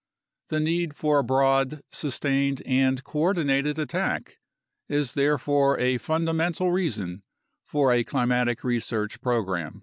The 0.49 0.59
need 0.59 0.95
for 0.95 1.19
a 1.19 1.23
broad, 1.23 1.83
sustained, 1.91 2.63
and 2.65 3.03
coordinated 3.03 3.77
attack 3.77 4.39
is 4.89 5.13
therefore 5.13 5.77
a 5.79 5.99
fundamental 5.99 6.71
reason 6.71 7.21
for 7.67 7.93
a 7.93 8.03
climatic 8.03 8.63
research 8.63 9.21
program. 9.21 9.79